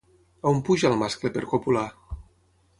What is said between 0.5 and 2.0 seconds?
On puja el mascle per copular?